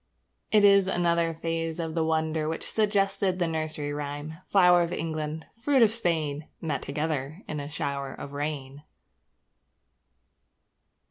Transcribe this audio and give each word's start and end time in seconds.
It 0.51 0.63
is 0.63 0.87
another 0.87 1.31
phase 1.31 1.79
of 1.79 1.93
the 1.93 2.03
wonder 2.03 2.49
which 2.49 2.67
suggested 2.67 3.37
the 3.37 3.45
nursery 3.47 3.93
rhyme: 3.93 4.39
Flour 4.47 4.81
of 4.81 4.91
England, 4.91 5.45
fruit 5.59 5.83
of 5.83 5.91
Spain, 5.91 6.47
Met 6.59 6.81
together 6.81 7.43
in 7.47 7.59
a 7.59 7.69
shower 7.69 8.11
of 8.11 8.33
rain. 8.33 8.81